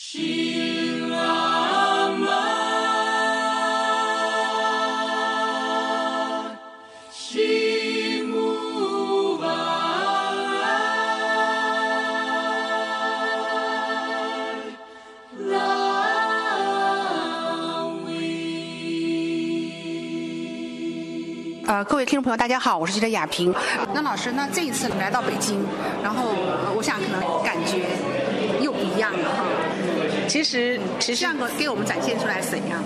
[0.00, 0.14] 呃，
[21.84, 23.52] 各位听众朋友，大家好，我是记者雅萍。
[23.92, 25.66] 那老师，那这一次来到北京，
[26.04, 26.36] 然后
[26.76, 27.98] 我想可能感觉
[28.62, 29.44] 又不一样了哈。
[30.28, 32.84] 其实，其实这样给我们展现出来怎样？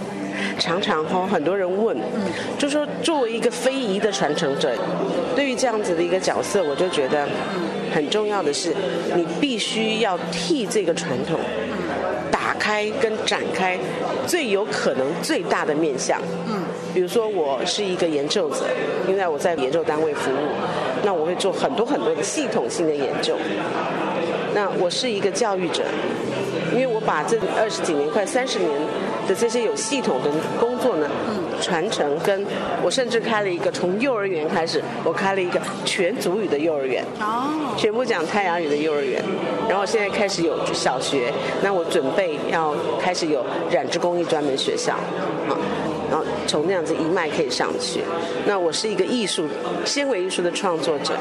[0.59, 1.97] 常常哈，很多人问，
[2.57, 4.75] 就说作为一个非遗的传承者，
[5.37, 7.29] 对于这样子的一个角色，我就觉得
[7.95, 8.75] 很重要的是，
[9.15, 11.39] 你必须要替这个传统
[12.31, 13.79] 打开跟展开
[14.27, 16.19] 最有可能最大的面向。
[16.49, 16.63] 嗯，
[16.95, 18.65] 比如说我是一个研究者，
[19.07, 20.37] 因为我在研究单位服务，
[21.05, 23.37] 那我会做很多很多的系统性的研究。
[24.55, 25.83] 那我是一个教育者，
[26.73, 28.71] 因为我把这二十几年、快三十年
[29.29, 31.09] 的这些有系统的工作呢，
[31.61, 32.45] 传承跟
[32.83, 39.23] 我甚至开了一个从幼儿园开始，我开了一个全族语的幼儿园，哦，全部讲太阳语的幼儿园，
[39.69, 41.33] 然后现在开始有小学，
[41.63, 44.93] 那我准备要开始有染织工艺专门学校，
[45.49, 45.57] 啊。
[46.11, 48.03] 然后从那样子一脉可以上去，
[48.45, 49.49] 那我是一个艺术
[49.87, 51.15] 纤维艺术的创作者，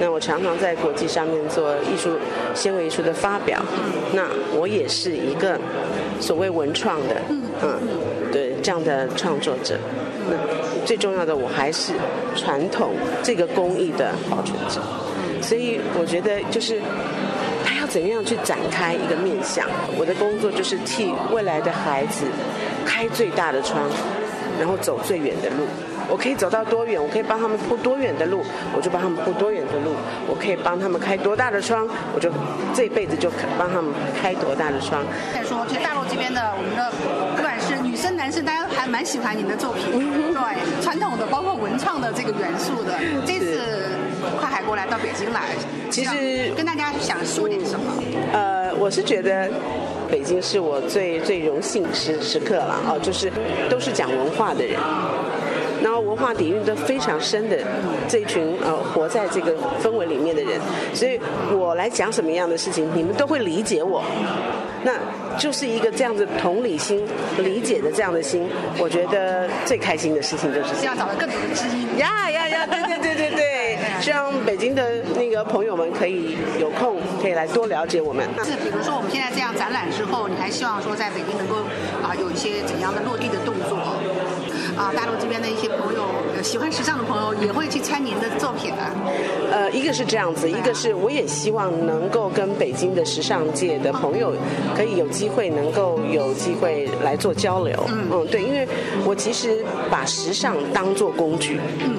[0.00, 2.16] 那我常常在国际上面做艺术
[2.54, 3.62] 纤维艺术的发表，
[4.14, 4.26] 那
[4.58, 5.60] 我也是一个
[6.18, 7.20] 所谓文创的，
[7.62, 7.78] 嗯，
[8.32, 9.78] 对这样的创作者。
[10.30, 10.36] 那
[10.86, 11.92] 最重要的，我还是
[12.34, 14.80] 传统这个工艺的保存者，
[15.42, 16.80] 所以我觉得就是。
[17.62, 19.66] 他要怎么样去展开一个面向？
[19.96, 22.24] 我的工作就是替未来的孩子
[22.86, 23.84] 开最大的窗，
[24.58, 25.66] 然后走最远的路。
[26.10, 28.42] 我可以走到多远，我可以帮他们铺多远的路，
[28.76, 29.94] 我就帮他们铺多远的路。
[30.26, 32.30] 我可以帮他们开多大的窗，我就
[32.74, 35.04] 这辈子就可帮他们开多大的窗。
[35.32, 36.90] 再说，其实大陆这边的我们的
[37.36, 42.98] 不管是女生男生，大家还蛮喜欢您的作品，对传统的包括文创的这个元素的。
[43.24, 43.60] 这次
[44.38, 45.42] 跨海过来到北京来，
[45.90, 47.86] 其实跟大家想说点什么？
[48.32, 49.48] 呃，我是觉得
[50.10, 53.30] 北京是我最最荣幸时时刻了哦，就是
[53.68, 54.76] 都是讲文化的人。
[55.82, 57.58] 然后文化底蕴都非常深的
[58.08, 60.60] 这一群呃活在这个氛围里面的人，
[60.94, 61.20] 所以
[61.52, 64.02] 我来讲什么样的事情，你们都会理解我。
[64.82, 64.92] 那
[65.38, 67.06] 就是一个这样子同理心、
[67.38, 68.48] 理解的这样的心，
[68.78, 71.98] 我觉得最开心的事情就是希望找到更多的知音。
[71.98, 72.66] 呀呀呀！
[72.66, 78.26] 对对对对对，希望北京的那个朋友们可以有空可以来多了解我们。
[78.42, 81.56] 是，比如说我们现在这样展览之后，你还希望说在北京能够
[82.02, 83.76] 啊有一些怎样的落地的动作？
[84.76, 86.04] 啊，大陆这边的一些朋友，
[86.36, 88.92] 呃喜欢时尚的朋友也会去参您的作品啊。
[89.50, 94.32] 呃，一个是这样子，一个是我也希望能够跟北京的时尚界的朋友
[94.76, 97.74] 可以有机会能够有机会来做交流。
[97.88, 98.66] 嗯嗯，对，因为
[99.04, 101.58] 我其实把时尚当做工具。
[101.80, 101.96] 嗯，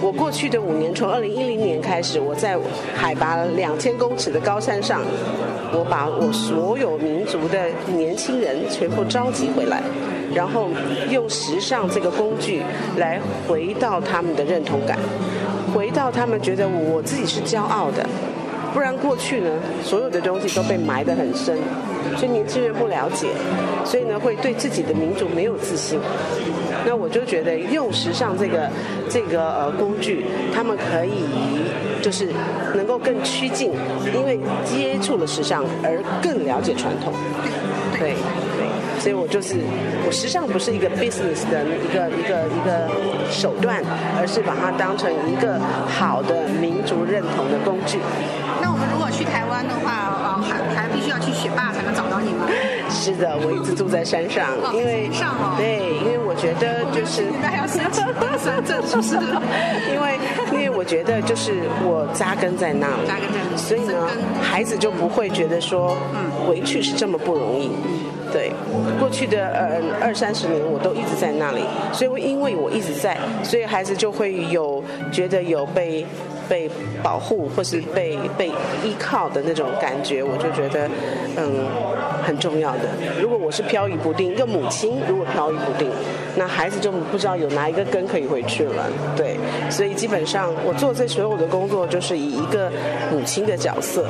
[0.00, 2.56] 我过去的五年，从二零一零年开始，我在
[2.94, 5.02] 海拔两千公尺的高山上，
[5.72, 7.66] 我把我所有民族的
[7.96, 9.82] 年轻人全部召集回来。
[10.34, 10.68] 然后
[11.10, 12.62] 用时尚这个工具
[12.98, 14.98] 来回到他们的认同感，
[15.74, 18.06] 回到他们觉得我自己是骄傲的，
[18.74, 19.50] 不然过去呢，
[19.82, 21.56] 所有的东西都被埋得很深，
[22.16, 23.28] 所以年轻人不了解，
[23.86, 25.98] 所以呢会对自己的民族没有自信。
[26.88, 28.70] 那我就觉得用时尚这个
[29.10, 31.28] 这个呃工具，他们可以
[32.00, 32.30] 就是
[32.74, 33.72] 能够更趋近，
[34.14, 37.12] 因为接触了时尚而更了解传统。
[37.92, 38.14] 对
[38.56, 38.64] 对，
[38.98, 39.56] 所以我就是
[40.06, 42.88] 我时尚不是一个 business 的一个一个一个
[43.30, 43.84] 手段，
[44.16, 45.60] 而是把它当成一个
[45.92, 47.98] 好的民族认同的工具。
[53.14, 59.16] 是的，我一直住在山上，因为上哦，对，因为我觉得就是应该要申请登山证，是不是？
[59.92, 60.18] 因为
[60.52, 63.94] 因为我觉得就是我扎根在那里，扎根在那里所以呢，
[64.42, 67.70] 孩子就不会觉得说，嗯，回去是这么不容易。
[68.30, 68.52] 对，
[69.00, 71.62] 过去的呃二三十年我都一直在那里，
[71.94, 76.04] 所以因为我一直在，所以孩子就会有觉得有被
[76.48, 76.70] 被
[77.02, 78.48] 保护或是被被
[78.82, 80.88] 依靠的那种感觉，我就觉得
[81.36, 81.66] 嗯
[82.22, 82.88] 很重要的。
[83.20, 85.90] 如果我是漂移不定，一个母亲如果漂移不定，
[86.38, 88.86] 那孩子就不知道有哪一个根可以回去了。
[89.16, 89.36] 对，
[89.68, 92.70] 所以基本上我做这所有的工作，就是以一个
[93.10, 94.06] 母亲的角色。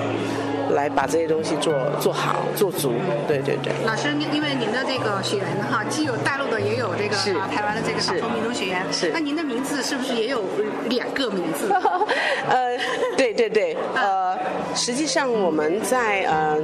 [0.72, 2.92] 来把这些东西做做好做足，
[3.26, 3.72] 对对对。
[3.86, 7.16] 老师，因为您的这个学员哈，既有大陆的，也有这个
[7.48, 8.84] 台湾的这个少数民族学员。
[8.92, 10.44] 是那您的名字是不是也有
[10.90, 11.72] 两个名字？
[12.46, 12.76] 呃，
[13.16, 14.36] 对对对，呃，
[14.78, 16.56] 实际上我们在呃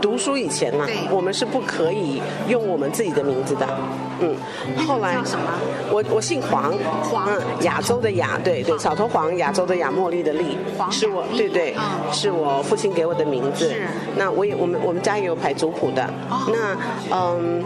[0.00, 3.66] 读书以前呢，我们是不可以用我们自己的名字的。
[4.20, 4.36] 嗯，
[4.86, 5.44] 后来什么？
[5.90, 6.72] 我我姓黄，
[7.02, 7.28] 黄，
[7.62, 10.56] 亚洲的亚，对对，草头黄，亚洲的亚，茉莉的莉，
[10.90, 11.74] 是我，对对，
[12.12, 13.68] 是我父亲给我的名字。
[13.70, 13.88] 是。
[14.16, 16.08] 那我也我们我们家也有排族谱的。
[16.48, 16.76] 那
[17.10, 17.64] 嗯，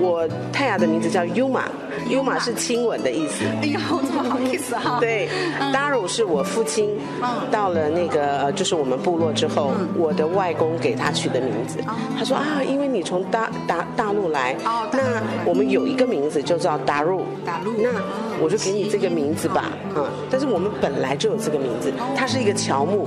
[0.00, 1.62] 我泰雅的名字叫 Yuma。
[2.10, 3.44] 优马是亲吻的意思。
[3.62, 4.98] 哎呦，怎么好意思哈！
[5.00, 5.28] 对
[5.72, 6.90] ，，Daru 是我父亲
[7.50, 11.78] 到了那个就是我们部落之后，我的外公给他取的名字。
[12.18, 14.56] 他说啊，因为你从大大大陆来，
[14.92, 17.22] 那我们有一个名字就叫达鲁。
[17.44, 17.88] 达鲁，那
[18.42, 19.72] 我就给你这个名字吧。
[19.96, 23.06] 嗯，但是我们本来就有这个名字，它是一个乔木。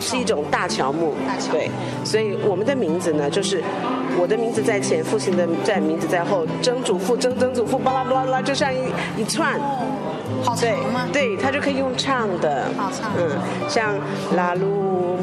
[0.00, 1.12] 是一种大乔木，
[1.50, 1.70] 对，
[2.04, 3.62] 所以我们的名字呢，就是
[4.18, 8.78] 我的名字在前，父亲的在名字在后，曾祖父、曾曾祖父，巴拉巴拉巴拉，就像一
[9.16, 9.58] 一串，
[10.42, 11.08] 好长吗？
[11.12, 13.30] 对，他就可以用唱的，好唱，嗯，
[13.68, 13.94] 像
[14.36, 14.66] 拉鲁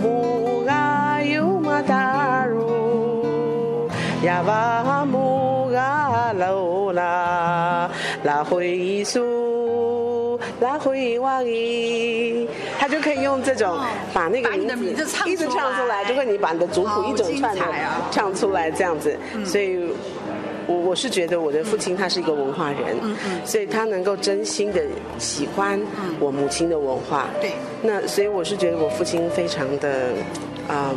[0.01, 3.88] 木啊尤玛达鲁，
[4.24, 7.89] 亚瓦木啊罗拉
[8.24, 9.40] 拉回苏
[10.62, 12.48] 拉回瓦伊。
[12.80, 13.78] 他就可以用这种
[14.13, 17.62] 把那个名字一直唱出来，就会你把你的族谱一整串的
[18.10, 19.18] 唱出来这样子。
[19.46, 19.90] 所以，
[20.68, 22.98] 我我是觉得我的父亲他是一个文化人，
[23.44, 24.81] 所以他能够真心的
[25.19, 25.80] 喜欢
[26.19, 27.28] 我母亲的文化。
[27.42, 27.52] 对。
[27.81, 30.10] 那所以我是觉得我父亲非常的，
[30.69, 30.96] 嗯，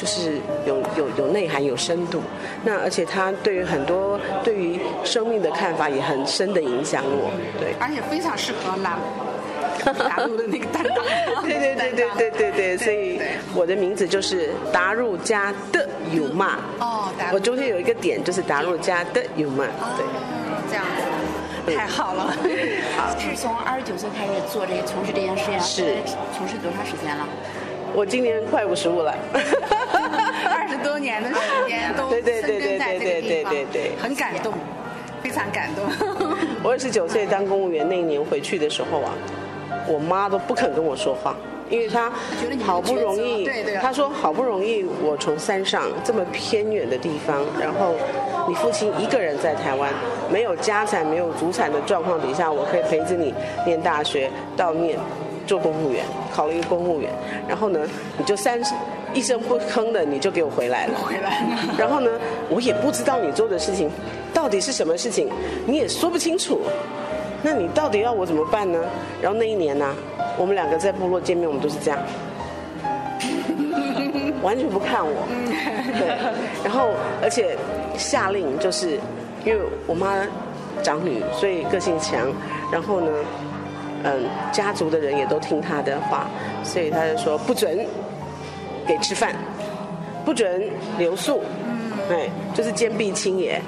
[0.00, 2.22] 就是有有有内涵有深度。
[2.64, 7.30] 那而且他对于很多对于生命的看法也很深的影响我。
[7.58, 7.74] 对。
[7.78, 8.98] 而且非常适合拉。
[9.80, 11.02] 达入的那个担当，
[11.42, 13.18] 对对对对对对对，所以
[13.54, 16.58] 我的名字就是达入家的有嘛。
[16.80, 19.64] 哦，我中间有一个点就是达入家的有嘛。
[19.96, 20.04] 对，
[20.68, 20.84] 这样
[21.64, 22.36] 子，太好了。
[22.94, 25.96] 好，是从二十九岁开始做这个从事这件事业，是
[26.36, 27.26] 从事多长时间了？
[27.94, 29.14] 我今年快五十五了。
[31.00, 34.52] 年的时间都对对对对对对对对对，很感动，
[35.22, 35.84] 非常感动。
[36.62, 39.12] 我二十九岁当公务员那一年回去的时候啊。
[39.86, 41.34] 我妈都不肯跟我说话，
[41.68, 42.12] 因为她
[42.64, 43.48] 好不容易，
[43.80, 47.94] 她说好不容易我从山上这么偏远的地方，然后
[48.46, 49.90] 你父亲一个人在台湾，
[50.30, 54.98] 没有家产、没有祖产的状况底下，我可以陪着你念大学，到念
[55.46, 57.10] 做公务员，考了一个公务员，
[57.48, 57.80] 然后呢，
[58.18, 58.60] 你就三
[59.12, 61.44] 一声不吭的你就给我回来了，回来，
[61.76, 62.10] 然后呢，
[62.48, 63.90] 我也不知道你做的事情
[64.32, 65.28] 到底是什么事情，
[65.66, 66.60] 你也说不清楚。
[67.42, 68.78] 那你到底要我怎么办呢？
[69.22, 69.94] 然后那一年呢，
[70.36, 71.98] 我们两个在部落见面，我们都是这样，
[74.42, 75.26] 完全不看我。
[75.98, 76.06] 对，
[76.62, 76.90] 然后
[77.22, 77.56] 而且
[77.96, 79.00] 下令就是，
[79.44, 80.24] 因为我妈
[80.82, 82.30] 长女，所以个性强。
[82.70, 83.10] 然后呢，
[84.04, 86.28] 嗯，家族的人也都听她的话，
[86.62, 87.86] 所以她就说不准
[88.90, 89.32] 给吃饭，
[90.24, 91.42] 不准留宿，
[92.08, 93.62] 对，就是坚壁清野，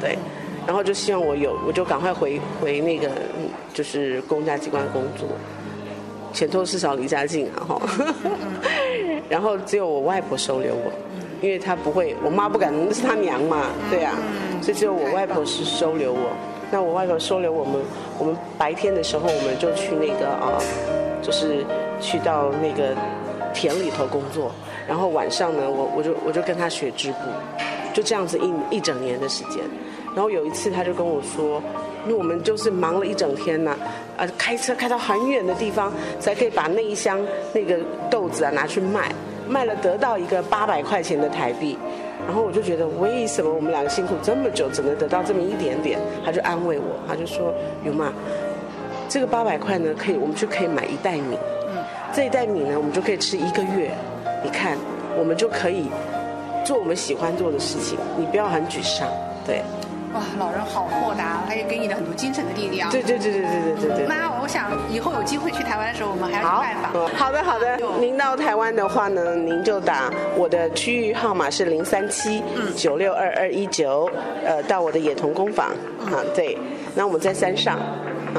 [0.00, 0.16] 对。
[0.64, 3.10] 然后就希望我有，我就赶快回回那个，
[3.74, 5.26] 就是公家机关工作，
[6.32, 7.82] 钱多事少离家近啊哈。
[9.28, 10.92] 然后只有我外婆收留我，
[11.40, 14.14] 因为她不会，我妈不敢，那是她娘嘛，对啊，
[14.62, 16.30] 所以只有我外婆是收留我。
[16.70, 17.80] 那我外婆收留我们，
[18.18, 20.60] 我们白天的时候我们就去那个啊，
[21.22, 21.64] 就是
[21.98, 22.94] 去到那个
[23.58, 24.52] 田里头工作，
[24.86, 27.18] 然后晚上呢，我我就我就跟他学织布，
[27.92, 29.64] 就这样子一一整年的时间。
[30.14, 31.60] 然后有一次，他就跟我说
[32.06, 33.76] ：“因为我们就是忙了一整天呢，
[34.16, 37.20] 啊，开车开到很远的地方，才可以把那一箱
[37.52, 37.76] 那个
[38.08, 39.12] 豆子啊拿去卖，
[39.48, 41.76] 卖了得到一个八百块钱的台币。
[42.26, 45.98] 然后我就觉得，为什么我们两个辛苦这么久，只能得到这么一点点？
[46.24, 47.52] 他就安慰我，他就说：
[47.84, 48.12] 有嘛，
[49.08, 51.36] 这个八百块呢，可以我们就可以买一袋米，
[52.12, 53.90] 这一袋米呢，我们就可以吃一个月。
[54.44, 54.76] 你看，
[55.18, 55.90] 我们就可以
[56.64, 59.08] 做我们喜欢做的事情，你不要很沮丧，
[59.46, 59.62] 对。”
[60.14, 62.88] 哇，老人好豁达，他也给你的很多精神的力量。
[62.90, 64.06] 对对对对对对对对。
[64.06, 67.08] 那我想以后有机会去台湾的时候，我们还要去拜访。
[67.08, 72.42] 好的好的，您到台湾的话呢，您就打我的区域号码是零三七
[72.74, 74.10] 九六二二一九，
[74.46, 75.66] 呃，到我的野童工坊。
[76.06, 76.56] 啊，对，
[76.94, 77.78] 那我们在山上。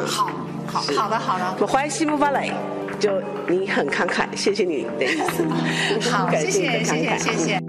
[0.07, 0.27] 好，
[0.65, 1.45] 好好的好的。
[1.59, 2.51] 我欢迎西木巴雷，
[2.99, 6.09] 就你很慷慨，谢谢你的意思。
[6.09, 7.68] 好，谢谢谢谢谢谢。